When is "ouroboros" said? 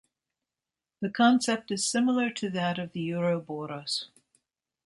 3.13-4.09